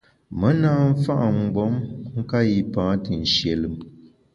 [0.39, 1.73] Me na mfa’ mgbom
[2.19, 3.75] nka yipa te nshie lùm.